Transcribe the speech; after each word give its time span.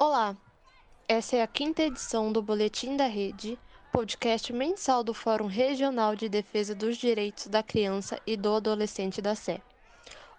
Olá, 0.00 0.36
essa 1.08 1.34
é 1.34 1.42
a 1.42 1.46
quinta 1.48 1.82
edição 1.82 2.30
do 2.32 2.40
Boletim 2.40 2.96
da 2.96 3.06
Rede, 3.06 3.58
podcast 3.90 4.52
mensal 4.52 5.02
do 5.02 5.12
Fórum 5.12 5.46
Regional 5.46 6.14
de 6.14 6.28
Defesa 6.28 6.72
dos 6.72 6.96
Direitos 6.96 7.48
da 7.48 7.64
Criança 7.64 8.16
e 8.24 8.36
do 8.36 8.54
Adolescente 8.54 9.20
da 9.20 9.34
SE. 9.34 9.60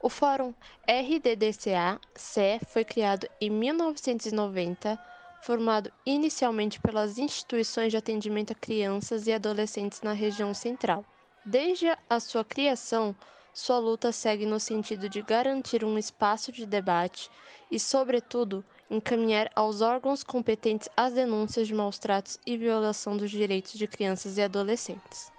O 0.01 0.07
Fórum 0.07 0.54
RDDCA-CE 0.87 2.61
foi 2.69 2.86
criado 2.86 3.27
em 3.41 3.50
1990, 3.50 4.97
formado 5.41 5.91
inicialmente 6.05 6.79
pelas 6.79 7.18
instituições 7.18 7.91
de 7.91 7.97
atendimento 7.97 8.54
a 8.54 8.55
crianças 8.55 9.28
e 9.28 9.33
adolescentes 9.33 10.01
na 10.01 10.14
região 10.14 10.54
central. 10.54 11.04
Desde 11.46 11.87
a 12.10 12.19
sua 12.21 12.46
criação, 12.46 13.14
sua 13.54 13.78
luta 13.78 14.14
segue 14.14 14.46
no 14.46 14.57
sentido 14.57 15.10
de 15.10 15.21
garantir 15.21 15.83
um 15.83 15.97
espaço 15.97 16.50
de 16.50 16.65
debate 16.65 17.29
e, 17.69 17.78
sobretudo, 17.78 18.64
encaminhar 18.89 19.52
aos 19.56 19.82
órgãos 19.82 20.24
competentes 20.24 20.89
as 20.98 21.14
denúncias 21.14 21.68
de 21.68 21.74
maus-tratos 21.74 22.39
e 22.46 22.57
violação 22.57 23.15
dos 23.15 23.29
direitos 23.29 23.74
de 23.74 23.88
crianças 23.88 24.38
e 24.38 24.42
adolescentes. 24.42 25.32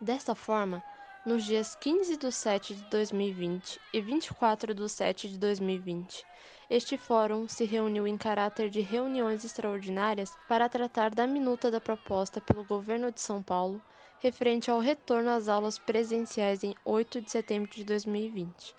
Desta 0.00 0.34
forma, 0.34 0.82
nos 1.24 1.44
dias 1.44 1.74
15 1.74 2.16
de 2.16 2.32
7 2.32 2.74
de 2.74 2.82
2020 2.90 3.80
e 3.92 4.00
24 4.00 4.74
de 4.74 4.88
7 4.88 5.28
de 5.28 5.38
2020, 5.38 6.24
este 6.70 6.98
fórum 6.98 7.46
se 7.48 7.64
reuniu 7.64 8.06
em 8.06 8.16
caráter 8.16 8.68
de 8.68 8.80
reuniões 8.80 9.44
extraordinárias 9.44 10.32
para 10.48 10.68
tratar 10.68 11.14
da 11.14 11.26
minuta 11.26 11.70
da 11.70 11.80
proposta 11.80 12.40
pelo 12.40 12.64
governo 12.64 13.12
de 13.12 13.20
São 13.20 13.42
Paulo 13.42 13.80
referente 14.20 14.70
ao 14.70 14.80
retorno 14.80 15.30
às 15.30 15.48
aulas 15.48 15.78
presenciais 15.78 16.64
em 16.64 16.74
8 16.84 17.20
de 17.20 17.30
setembro 17.30 17.70
de 17.70 17.84
2020, 17.84 18.74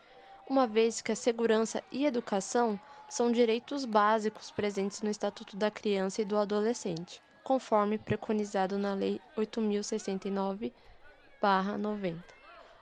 uma 0.49 0.67
vez 0.67 1.01
que 1.01 1.11
a 1.11 1.15
segurança 1.15 1.83
e 1.91 2.05
educação 2.05 2.79
são 3.09 3.31
direitos 3.31 3.83
básicos 3.85 4.51
presentes 4.51 5.01
no 5.01 5.09
Estatuto 5.09 5.57
da 5.57 5.69
Criança 5.69 6.21
e 6.21 6.25
do 6.25 6.37
Adolescente, 6.37 7.21
conforme 7.43 7.97
preconizado 7.97 8.77
na 8.77 8.93
Lei 8.93 9.19
8069-90. 9.35 10.71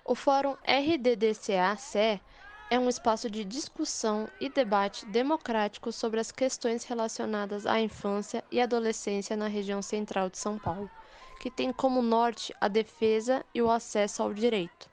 O 0.05 0.13
Fórum 0.13 0.55
RDDCA-CE 0.63 2.21
é 2.69 2.77
um 2.77 2.89
espaço 2.89 3.29
de 3.29 3.45
discussão 3.45 4.27
e 4.39 4.49
debate 4.49 5.05
democrático 5.05 5.91
sobre 5.91 6.19
as 6.19 6.31
questões 6.31 6.83
relacionadas 6.83 7.65
à 7.65 7.79
infância 7.79 8.43
e 8.51 8.61
adolescência 8.61 9.37
na 9.37 9.47
região 9.47 9.81
central 9.81 10.29
de 10.29 10.37
São 10.37 10.59
Paulo 10.59 10.91
que 11.39 11.51
tem 11.51 11.71
como 11.71 12.01
norte 12.01 12.53
a 12.59 12.67
defesa 12.67 13.45
e 13.53 13.61
o 13.61 13.69
acesso 13.69 14.23
ao 14.23 14.33
direito. 14.33 14.89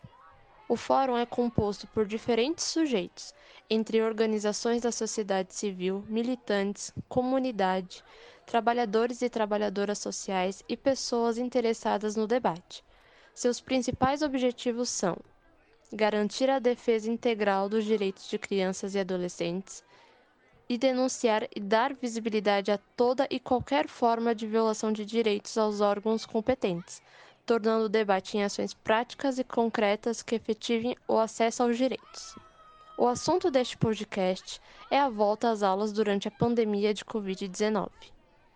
O 0.66 0.76
fórum 0.76 1.16
é 1.16 1.26
composto 1.26 1.86
por 1.88 2.06
diferentes 2.06 2.64
sujeitos, 2.64 3.34
entre 3.68 4.00
organizações 4.00 4.80
da 4.80 4.90
sociedade 4.90 5.54
civil, 5.54 6.02
militantes, 6.08 6.90
comunidade, 7.06 8.02
trabalhadores 8.46 9.20
e 9.20 9.28
trabalhadoras 9.28 9.98
sociais 9.98 10.64
e 10.66 10.74
pessoas 10.74 11.36
interessadas 11.36 12.16
no 12.16 12.26
debate. 12.26 12.82
Seus 13.34 13.60
principais 13.60 14.22
objetivos 14.22 14.88
são 14.88 15.18
garantir 15.92 16.48
a 16.48 16.58
defesa 16.58 17.10
integral 17.10 17.68
dos 17.68 17.84
direitos 17.84 18.26
de 18.28 18.38
crianças 18.38 18.94
e 18.94 18.98
adolescentes, 18.98 19.84
e 20.66 20.78
denunciar 20.78 21.46
e 21.54 21.60
dar 21.60 21.94
visibilidade 21.94 22.70
a 22.70 22.78
toda 22.96 23.28
e 23.30 23.38
qualquer 23.38 23.86
forma 23.86 24.34
de 24.34 24.46
violação 24.46 24.92
de 24.92 25.04
direitos 25.04 25.58
aos 25.58 25.82
órgãos 25.82 26.24
competentes, 26.24 27.02
tornando 27.46 27.84
o 27.86 27.88
debate 27.88 28.36
em 28.36 28.44
ações 28.44 28.72
práticas 28.74 29.38
e 29.38 29.44
concretas 29.44 30.22
que 30.22 30.34
efetivem 30.34 30.96
o 31.06 31.18
acesso 31.18 31.62
aos 31.62 31.76
direitos. 31.76 32.34
O 32.96 33.06
assunto 33.06 33.50
deste 33.50 33.76
podcast 33.76 34.60
é 34.90 34.98
a 34.98 35.08
volta 35.08 35.50
às 35.50 35.62
aulas 35.62 35.92
durante 35.92 36.28
a 36.28 36.30
pandemia 36.30 36.94
de 36.94 37.04
Covid-19. 37.04 37.88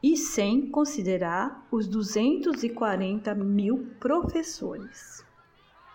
e 0.00 0.16
sem 0.16 0.68
considerar 0.68 1.66
os 1.72 1.88
240 1.88 3.34
mil 3.34 3.88
professores. 3.98 5.24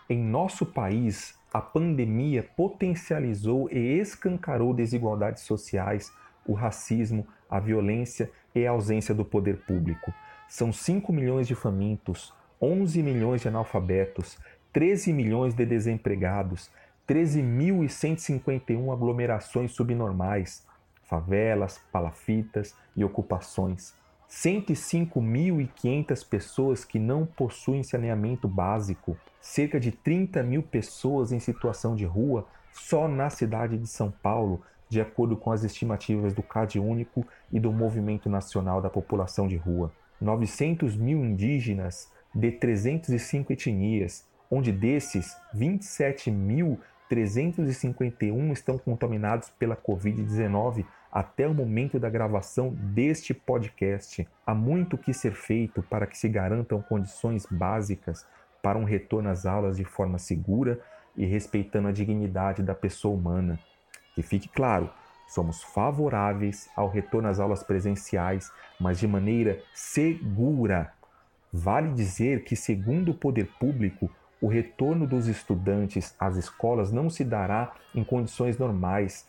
Em 0.09 0.21
nosso 0.21 0.65
país, 0.65 1.37
a 1.53 1.61
pandemia 1.61 2.43
potencializou 2.55 3.69
e 3.71 3.99
escancarou 3.99 4.73
desigualdades 4.73 5.43
sociais, 5.43 6.11
o 6.45 6.53
racismo, 6.53 7.25
a 7.49 7.59
violência 7.59 8.29
e 8.53 8.65
a 8.65 8.71
ausência 8.71 9.15
do 9.15 9.23
poder 9.23 9.57
público. 9.65 10.13
São 10.47 10.71
5 10.71 11.11
milhões 11.11 11.47
de 11.47 11.55
famintos, 11.55 12.33
11 12.61 13.01
milhões 13.03 13.41
de 13.41 13.47
analfabetos, 13.47 14.37
13 14.73 15.13
milhões 15.13 15.53
de 15.53 15.65
desempregados, 15.65 16.69
13.151 17.07 18.91
aglomerações 18.93 19.71
subnormais, 19.71 20.65
favelas, 21.03 21.81
palafitas 21.91 22.75
e 22.95 23.03
ocupações. 23.03 23.95
105.500 24.29 26.27
pessoas 26.27 26.83
que 26.83 26.99
não 26.99 27.25
possuem 27.25 27.81
saneamento 27.81 28.45
básico, 28.47 29.17
cerca 29.39 29.79
de 29.79 29.91
30 29.91 30.43
mil 30.43 30.61
pessoas 30.61 31.31
em 31.31 31.39
situação 31.39 31.95
de 31.95 32.05
rua 32.05 32.45
só 32.73 33.07
na 33.07 33.29
cidade 33.29 33.77
de 33.77 33.87
São 33.87 34.11
Paulo, 34.11 34.61
de 34.89 34.99
acordo 35.01 35.37
com 35.37 35.51
as 35.51 35.63
estimativas 35.63 36.33
do 36.33 36.43
CAD 36.43 36.79
Único 36.79 37.25
e 37.51 37.59
do 37.59 37.71
Movimento 37.71 38.29
Nacional 38.29 38.81
da 38.81 38.89
População 38.89 39.47
de 39.47 39.55
Rua. 39.55 39.91
900 40.19 40.95
mil 40.95 41.23
indígenas 41.23 42.11
de 42.33 42.51
305 42.51 43.53
etnias, 43.53 44.25
onde 44.49 44.71
desses 44.71 45.37
27.351 45.55 48.51
estão 48.51 48.75
contaminados 48.77 49.49
pela 49.51 49.75
Covid-19 49.75 50.85
até 51.11 51.47
o 51.47 51.53
momento 51.53 51.99
da 51.99 52.09
gravação 52.09 52.69
deste 52.73 53.33
podcast, 53.33 54.27
há 54.45 54.53
muito 54.53 54.97
que 54.97 55.13
ser 55.13 55.33
feito 55.33 55.81
para 55.83 56.05
que 56.05 56.17
se 56.17 56.27
garantam 56.27 56.81
condições 56.81 57.45
básicas 57.49 58.25
para 58.61 58.77
um 58.77 58.83
retorno 58.83 59.29
às 59.29 59.45
aulas 59.45 59.77
de 59.77 59.85
forma 59.85 60.17
segura 60.17 60.79
e 61.15 61.25
respeitando 61.25 61.87
a 61.87 61.91
dignidade 61.91 62.61
da 62.61 62.75
pessoa 62.75 63.15
humana. 63.15 63.59
Que 64.13 64.21
fique 64.21 64.49
claro, 64.49 64.89
somos 65.27 65.63
favoráveis 65.63 66.69
ao 66.75 66.89
retorno 66.89 67.27
às 67.27 67.39
aulas 67.39 67.63
presenciais, 67.63 68.51
mas 68.79 68.99
de 68.99 69.07
maneira 69.07 69.61
segura. 69.73 70.93
Vale 71.51 71.93
dizer 71.93 72.43
que, 72.43 72.55
segundo 72.55 73.11
o 73.11 73.15
poder 73.15 73.47
público, 73.59 74.11
o 74.41 74.47
retorno 74.47 75.07
dos 75.07 75.27
estudantes 75.27 76.15
às 76.19 76.35
escolas 76.35 76.91
não 76.91 77.09
se 77.09 77.23
dará 77.23 77.73
em 77.95 78.03
condições 78.03 78.57
normais, 78.57 79.27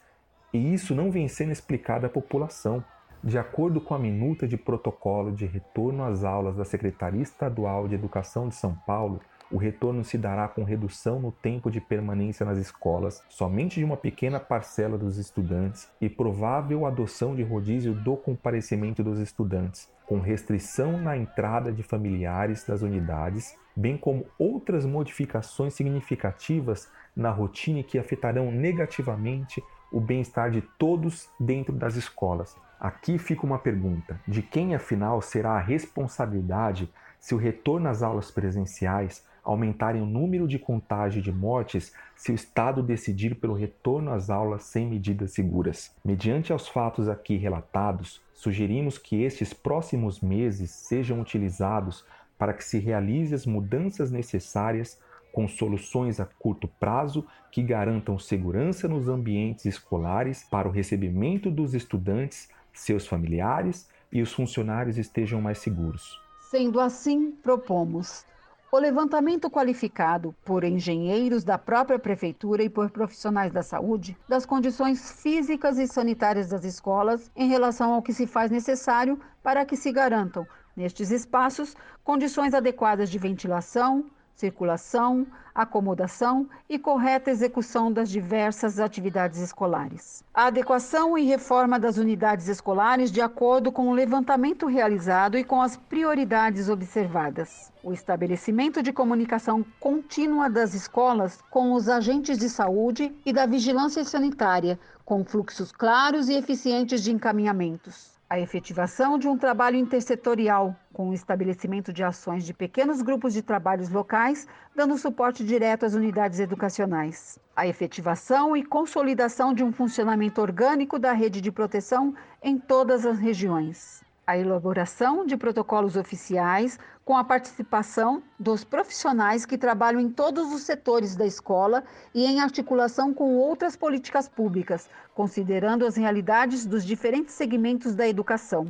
e 0.53 0.73
isso 0.73 0.95
não 0.95 1.11
vem 1.11 1.29
sendo 1.29 1.53
explicado 1.53 2.07
à 2.07 2.09
população. 2.09 2.83
De 3.23 3.37
acordo 3.37 3.81
com 3.81 3.95
a 3.95 3.99
minuta 3.99 4.47
de 4.47 4.57
protocolo 4.57 5.33
de 5.33 5.45
retorno 5.45 6.05
às 6.05 6.25
aulas 6.25 6.57
da 6.57 6.65
Secretaria 6.65 7.23
Estadual 7.23 7.89
de 7.89 7.95
Educação 7.95 8.49
de 8.49 8.55
São 8.55 8.75
Paulo, 8.87 9.21
o 9.51 9.57
retorno 9.57 10.05
se 10.05 10.19
dará 10.19 10.47
com 10.47 10.63
redução 10.63 11.19
no 11.19 11.33
tempo 11.33 11.71
de 11.71 11.81
permanência 11.81 12.45
nas 12.45 12.59
escolas, 12.59 13.23
somente 13.29 13.81
de 13.81 13.85
uma 13.85 13.97
pequena 13.97 14.39
parcela 14.39 14.99
dos 14.99 15.17
estudantes 15.17 15.89
e 16.01 16.09
provável 16.09 16.85
adoção 16.85 17.35
de 17.35 17.43
rodízio 17.43 17.95
do 17.95 18.17
comparecimento 18.17 19.03
dos 19.03 19.19
estudantes, 19.19 19.91
com 20.07 20.21
restrição 20.21 21.01
na 21.01 21.17
entrada 21.17 21.73
de 21.73 21.83
familiares 21.83 22.65
das 22.65 22.83
unidades, 22.83 23.57
bem 23.75 23.97
como 23.97 24.27
outras 24.39 24.85
modificações 24.85 25.73
significativas 25.73 26.91
na 27.17 27.31
rotina 27.31 27.83
que 27.83 27.99
afetarão 27.99 28.53
negativamente 28.53 29.63
o 29.91 30.01
bem-estar 30.01 30.51
de 30.51 30.61
todos 30.79 31.29
dentro 31.39 31.75
das 31.75 31.97
escolas. 31.97 32.57
Aqui 32.79 33.19
fica 33.19 33.45
uma 33.45 33.59
pergunta: 33.59 34.21
de 34.27 34.43
quem 34.43 34.75
afinal 34.75 35.21
será 35.21 35.53
a 35.53 35.61
responsabilidade 35.61 36.89
se 37.19 37.35
o 37.35 37.39
retorno 37.39 37.89
às 37.89 38.03
aulas 38.03 38.31
presenciais 38.31 39.27
aumentarem 39.43 40.03
o 40.03 40.07
número 40.07 40.47
de 40.47 40.59
contágio 40.59 41.23
de 41.23 41.33
mortes 41.33 41.93
se 42.15 42.31
o 42.31 42.35
Estado 42.35 42.83
decidir 42.83 43.37
pelo 43.37 43.55
retorno 43.55 44.13
às 44.13 44.31
aulas 44.31 44.65
sem 44.65 44.87
medidas 44.87 45.33
seguras? 45.33 45.95
Mediante 46.05 46.53
aos 46.53 46.69
fatos 46.69 47.09
aqui 47.09 47.37
relatados, 47.37 48.21
sugerimos 48.35 48.99
que 48.99 49.23
estes 49.23 49.53
próximos 49.53 50.21
meses 50.21 50.71
sejam 50.71 51.21
utilizados 51.21 52.05
para 52.39 52.53
que 52.53 52.63
se 52.63 52.79
realize 52.79 53.35
as 53.35 53.47
mudanças 53.47 54.11
necessárias 54.11 55.01
com 55.33 55.47
soluções 55.49 56.21
a 56.21 56.27
curto 56.27 56.69
prazo 56.69 57.27
que 57.51 57.63
garantam 57.63 58.19
segurança 58.19 58.89
nos 58.89 59.09
ambientes 59.09 59.65
escolares 59.65 60.45
para 60.51 60.69
o 60.69 60.73
recebimento 60.73 61.51
dos 61.51 61.75
estudantes, 61.75 62.49
seus 62.73 63.07
familiares 63.07 63.89
e 64.13 64.23
os 64.23 64.33
funcionários 64.33 64.99
estejam 64.99 65.41
mais 65.41 65.59
seguros. 65.59 66.21
Sendo 66.51 66.81
assim, 66.81 67.33
propomos 67.43 68.25
o 68.71 68.79
levantamento 68.79 69.51
qualificado 69.51 70.35
por 70.45 70.63
engenheiros 70.63 71.43
da 71.43 71.57
própria 71.57 71.99
prefeitura 71.99 72.63
e 72.63 72.69
por 72.69 72.91
profissionais 72.91 73.51
da 73.53 73.63
saúde 73.63 74.17
das 74.29 74.45
condições 74.45 75.11
físicas 75.23 75.79
e 75.79 75.87
sanitárias 75.87 76.49
das 76.49 76.65
escolas 76.65 77.31
em 77.35 77.49
relação 77.49 77.95
ao 77.95 78.03
que 78.03 78.13
se 78.13 78.27
faz 78.27 78.51
necessário 78.51 79.19
para 79.43 79.65
que 79.65 79.77
se 79.77 79.91
garantam, 79.91 80.47
nestes 80.77 81.11
espaços, 81.11 81.75
condições 82.05 82.53
adequadas 82.53 83.11
de 83.11 83.19
ventilação, 83.19 84.05
circulação, 84.39 85.27
acomodação 85.53 86.49
e 86.69 86.79
correta 86.79 87.29
execução 87.29 87.93
das 87.93 88.09
diversas 88.09 88.79
atividades 88.79 89.41
escolares. 89.41 90.23
A 90.33 90.47
adequação 90.47 91.19
e 91.19 91.25
reforma 91.25 91.77
das 91.77 91.99
unidades 91.99 92.47
escolares 92.47 93.11
de 93.11 93.21
acordo 93.21 93.73
com 93.73 93.89
o 93.89 93.93
levantamento 93.93 94.67
realizado 94.67 95.37
e 95.37 95.43
com 95.43 95.61
as 95.61 95.77
prioridades 95.77 96.69
observadas. 96.69 97.73
O 97.83 97.93
estabelecimento 97.93 98.81
de 98.81 98.93
comunicação 98.93 99.65
contínua 99.81 100.49
das 100.49 100.73
escolas 100.73 101.43
com 101.51 101.73
os 101.73 101.89
agentes 101.89 102.39
de 102.39 102.49
saúde 102.49 103.13
e 103.27 103.33
da 103.33 103.45
vigilância 103.45 104.05
sanitária, 104.05 104.79
com 105.05 105.25
fluxos 105.25 105.73
claros 105.73 106.29
e 106.29 106.35
eficientes 106.35 107.03
de 107.03 107.11
encaminhamentos 107.11 108.17
a 108.31 108.39
efetivação 108.39 109.19
de 109.19 109.27
um 109.27 109.39
trabalho 109.39 109.79
intersetorial, 109.79 110.77
com 110.99 111.11
o 111.11 111.15
estabelecimento 111.15 111.93
de 111.93 112.03
ações 112.03 112.45
de 112.45 112.53
pequenos 112.53 113.03
grupos 113.03 113.33
de 113.33 113.41
trabalhos 113.41 113.89
locais, 113.89 114.49
dando 114.75 114.99
suporte 114.99 115.45
direto 115.45 115.87
às 115.87 115.95
unidades 115.95 116.41
educacionais. 116.41 117.39
A 117.55 117.69
efetivação 117.69 118.57
e 118.57 118.65
consolidação 118.65 119.55
de 119.55 119.63
um 119.63 119.71
funcionamento 119.71 120.41
orgânico 120.41 120.99
da 120.99 121.13
rede 121.13 121.41
de 121.41 121.53
proteção 121.53 122.17
em 122.43 122.59
todas 122.59 123.07
as 123.07 123.21
regiões 123.21 124.03
a 124.27 124.37
elaboração 124.37 125.25
de 125.25 125.39
protocolos 125.39 125.97
oficiais 125.97 126.79
com 127.03 127.17
a 127.17 127.25
participação 127.25 128.23
dos 128.39 128.63
profissionais 128.63 129.47
que 129.47 129.57
trabalham 129.57 129.99
em 129.99 130.11
todos 130.11 130.53
os 130.53 130.65
setores 130.65 131.17
da 131.17 131.25
escola 131.25 131.83
e 132.15 132.27
em 132.27 132.39
articulação 132.39 133.15
com 133.15 133.37
outras 133.37 133.75
políticas 133.75 134.29
públicas, 134.29 134.91
considerando 135.15 135.87
as 135.87 135.97
realidades 135.97 136.67
dos 136.67 136.85
diferentes 136.85 137.33
segmentos 137.33 137.95
da 137.95 138.07
educação. 138.07 138.67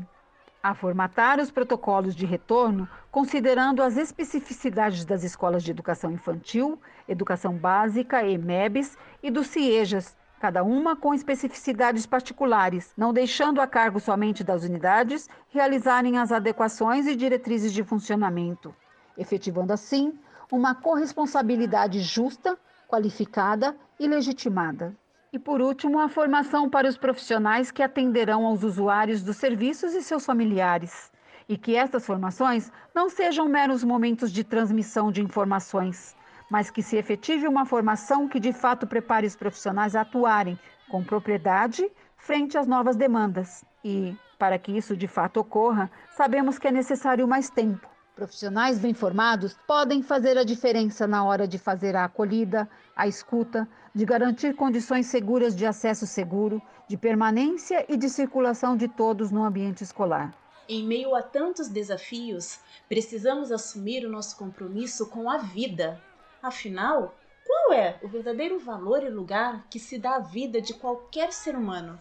A 0.61 0.75
formatar 0.75 1.39
os 1.39 1.53
protocolos 1.53 2.17
de 2.17 2.27
retorno, 2.27 2.89
considerando 3.13 3.81
as 3.81 3.97
especificidades 3.97 5.05
das 5.05 5.23
escolas 5.23 5.63
de 5.63 5.71
educação 5.71 6.11
infantil, 6.11 6.81
educação 7.09 7.55
básica, 7.55 8.27
EMEBs 8.27 8.99
e 9.23 9.31
dos 9.31 9.47
CIEJAS, 9.47 10.17
cada 10.41 10.65
uma 10.65 10.97
com 10.97 11.15
especificidades 11.15 12.07
particulares, 12.07 12.93
não 12.97 13.13
deixando 13.13 13.61
a 13.61 13.69
cargo 13.69 14.01
somente 14.01 14.43
das 14.43 14.65
unidades 14.65 15.29
realizarem 15.49 16.19
as 16.19 16.33
adequações 16.33 17.07
e 17.07 17.15
diretrizes 17.15 17.73
de 17.73 17.85
funcionamento, 17.85 18.75
efetivando 19.17 19.73
assim 19.73 20.19
uma 20.51 20.75
corresponsabilidade 20.75 22.01
justa, 22.01 22.59
qualificada 22.89 23.77
e 23.99 24.09
legitimada. 24.09 24.97
E 25.31 25.39
por 25.39 25.61
último, 25.61 25.99
a 26.01 26.09
formação 26.09 26.71
para 26.71 26.89
os 26.89 26.97
profissionais 26.97 27.71
que 27.71 27.83
atenderão 27.83 28.47
aos 28.47 28.63
usuários 28.63 29.23
dos 29.23 29.37
serviços 29.37 29.95
e 29.95 30.03
seus 30.03 30.25
familiares, 30.25 31.13
e 31.47 31.59
que 31.59 31.77
estas 31.77 32.07
formações 32.07 32.73
não 32.95 33.11
sejam 33.11 33.47
meros 33.47 33.85
momentos 33.85 34.33
de 34.33 34.43
transmissão 34.43 35.13
de 35.13 35.21
informações, 35.23 36.17
mas 36.51 36.71
que 36.71 36.83
se 36.83 36.97
efetive 36.97 37.47
uma 37.47 37.67
formação 37.67 38.27
que 38.27 38.41
de 38.41 38.55
fato 38.55 38.87
prepare 38.87 39.27
os 39.27 39.37
profissionais 39.37 39.95
a 39.95 40.01
atuarem 40.01 40.59
com 40.89 41.05
propriedade 41.05 41.87
frente 42.17 42.57
às 42.57 42.67
novas 42.67 42.97
demandas. 42.97 43.63
E, 43.85 44.17
para 44.39 44.59
que 44.59 44.73
isso 44.73 44.97
de 44.97 45.07
fato 45.07 45.41
ocorra, 45.41 45.91
sabemos 46.17 46.59
que 46.59 46.69
é 46.69 46.73
necessário 46.73 47.29
mais 47.29 47.51
tempo. 47.51 47.87
Profissionais 48.19 48.81
bem 48.81 48.93
formados 48.93 49.57
podem 49.65 50.03
fazer 50.03 50.37
a 50.37 50.43
diferença 50.43 51.07
na 51.07 51.23
hora 51.23 51.47
de 51.47 51.57
fazer 51.57 51.95
a 51.95 52.05
acolhida, 52.05 52.69
a 52.97 53.07
escuta, 53.07 53.69
de 53.95 54.05
garantir 54.05 54.57
condições 54.57 55.07
seguras 55.07 55.55
de 55.55 55.65
acesso 55.65 56.05
seguro, 56.05 56.61
de 56.89 56.97
permanência 56.97 57.87
e 57.89 57.97
de 57.97 58.09
circulação 58.09 58.77
de 58.77 58.89
todos 58.89 59.31
no 59.31 59.45
ambiente 59.45 59.85
escolar. 59.85 60.35
Em 60.69 60.85
meio 60.85 61.15
a 61.15 61.23
tantos 61.23 61.69
desafios, 61.69 62.59
precisamos 62.89 63.53
assumir 63.53 64.05
o 64.05 64.11
nosso 64.11 64.37
compromisso 64.37 65.07
com 65.07 65.31
a 65.31 65.39
vida. 65.39 66.03
Afinal, 66.43 67.15
qual 67.47 67.73
é 67.73 68.01
o 68.03 68.09
verdadeiro 68.09 68.59
valor 68.59 69.05
e 69.05 69.11
lugar 69.11 69.65
que 69.71 69.79
se 69.79 69.97
dá 69.97 70.17
à 70.17 70.19
vida 70.19 70.61
de 70.61 70.75
qualquer 70.75 71.33
ser 71.33 71.55
humano? 71.55 72.01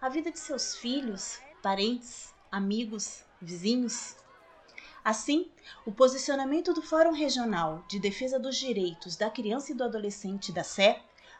A 0.00 0.08
vida 0.08 0.30
de 0.30 0.38
seus 0.38 0.76
filhos, 0.76 1.40
parentes, 1.60 2.32
amigos, 2.52 3.24
vizinhos? 3.42 4.14
Assim, 5.06 5.48
o 5.86 5.92
posicionamento 5.92 6.74
do 6.74 6.82
Fórum 6.82 7.12
Regional 7.12 7.84
de 7.86 7.96
Defesa 7.96 8.40
dos 8.40 8.56
Direitos 8.56 9.14
da 9.14 9.30
Criança 9.30 9.70
e 9.70 9.74
do 9.76 9.84
Adolescente 9.84 10.50
da 10.50 10.64
SE, 10.64 10.96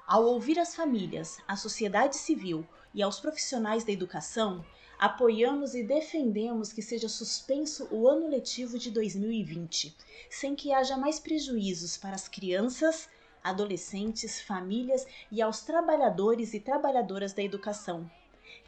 ao 0.07 0.25
ouvir 0.25 0.57
as 0.57 0.77
famílias, 0.77 1.39
a 1.49 1.57
sociedade 1.57 2.15
civil 2.17 2.65
e 2.95 3.03
aos 3.03 3.19
profissionais 3.19 3.83
da 3.83 3.91
educação, 3.91 4.65
apoiamos 4.97 5.75
e 5.75 5.83
defendemos 5.83 6.73
que 6.73 6.81
seja 6.81 7.09
suspenso 7.09 7.89
o 7.91 8.07
ano 8.07 8.29
letivo 8.29 8.79
de 8.79 8.89
2020, 8.89 9.97
sem 10.31 10.55
que 10.55 10.73
haja 10.73 10.97
mais 10.97 11.19
prejuízos 11.19 11.97
para 11.97 12.15
as 12.15 12.29
crianças, 12.29 13.09
adolescentes, 13.43 14.41
famílias 14.41 15.05
e 15.29 15.43
aos 15.43 15.63
trabalhadores 15.63 16.55
e 16.55 16.61
trabalhadoras 16.61 17.33
da 17.33 17.43
educação. 17.43 18.09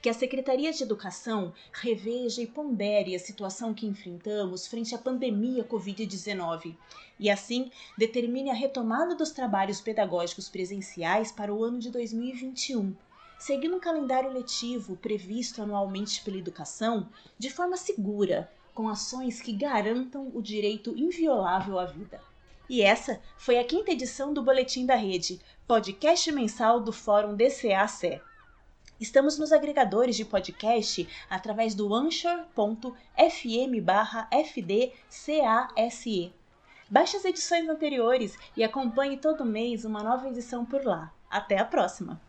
Que 0.00 0.09
a 0.09 0.14
Secretaria 0.14 0.73
de 0.73 0.83
Educação 0.83 1.52
reveja 1.73 2.40
e 2.40 2.47
pondere 2.47 3.14
a 3.14 3.19
situação 3.19 3.75
que 3.75 3.87
enfrentamos 3.87 4.67
frente 4.67 4.95
à 4.95 4.99
pandemia 4.99 5.64
Covid-19 5.64 6.76
e, 7.19 7.28
assim, 7.28 7.71
determine 7.97 8.50
a 8.50 8.55
retomada 8.55 9.14
dos 9.14 9.31
trabalhos 9.31 9.81
pedagógicos 9.81 10.49
presenciais 10.49 11.33
para 11.33 11.52
o 11.52 11.64
ano 11.64 11.78
de 11.78 11.90
2021 11.90 12.95
seguindo 13.38 13.76
um 13.76 13.81
calendário 13.81 14.33
letivo 14.33 14.97
previsto 14.97 15.62
anualmente 15.62 16.23
pela 16.23 16.37
educação 16.37 17.09
de 17.38 17.49
forma 17.49 17.76
segura, 17.76 18.50
com 18.75 18.88
ações 18.88 19.40
que 19.40 19.52
garantam 19.52 20.31
o 20.35 20.43
direito 20.43 20.97
inviolável 20.97 21.78
à 21.78 21.85
vida. 21.85 22.21
E 22.69 22.83
essa 22.83 23.21
foi 23.37 23.59
a 23.59 23.64
quinta 23.64 23.93
edição 23.93 24.35
do 24.35 24.43
Boletim 24.43 24.85
da 24.85 24.95
Rede, 24.95 25.40
podcast 25.67 26.31
mensal 26.33 26.81
do 26.81 26.93
Fórum 26.93 27.35
DCA-CE. 27.35 28.21
Estamos 29.00 29.38
nos 29.38 29.52
agregadores 29.52 30.17
de 30.17 30.25
podcast 30.25 31.09
através 31.31 31.73
do 31.73 31.95
anchor.fm 31.95 32.93
fdcase. 34.52 36.33
Baixe 36.90 37.17
as 37.17 37.25
edições 37.25 37.69
anteriores 37.69 38.37
e 38.57 38.64
acompanhe 38.64 39.17
todo 39.17 39.45
mês 39.45 39.85
uma 39.85 40.02
nova 40.02 40.28
edição 40.28 40.64
por 40.64 40.85
lá. 40.85 41.12
Até 41.31 41.59
a 41.59 41.64
próxima! 41.64 42.21